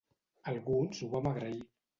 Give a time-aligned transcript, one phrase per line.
[0.53, 1.65] Alguns ho vam agrair.